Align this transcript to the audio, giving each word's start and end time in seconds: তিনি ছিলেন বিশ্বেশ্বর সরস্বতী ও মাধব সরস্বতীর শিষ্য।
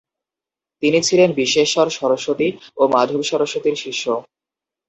তিনি 0.83 0.99
ছিলেন 1.07 1.29
বিশ্বেশ্বর 1.39 1.87
সরস্বতী 1.99 2.47
ও 2.77 2.93
মাধব 2.93 3.19
সরস্বতীর 3.31 3.75
শিষ্য। 3.83 4.03